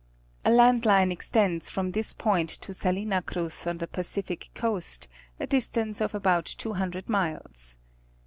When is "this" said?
1.91-2.11